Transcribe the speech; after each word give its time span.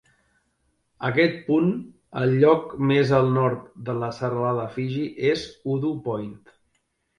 Aquest 1.09 1.35
punt, 1.49 1.67
el 2.21 2.33
lloc 2.45 2.73
més 2.93 3.13
al 3.19 3.29
nord 3.37 3.69
de 3.91 3.97
la 4.01 4.11
serralada 4.23 4.67
Fiji, 4.79 5.07
és 5.35 5.47
Udu 5.77 5.95
Point. 6.11 6.37